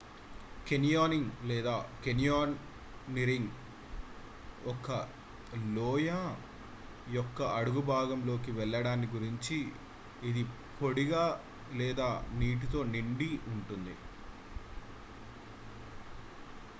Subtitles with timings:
[0.67, 1.73] canyoning లేదా
[2.03, 3.45] canyoneering
[4.65, 4.87] ఒక
[5.75, 6.09] లోయ
[7.17, 9.59] యొక్క అడుగుభాగంలో కి వెళ్ళడాన్ని గురించి
[10.23, 10.43] ఇది
[10.79, 11.25] పొడిగా
[11.79, 12.09] లేదా
[12.39, 13.95] నీటితో నిండి ఉంటుంది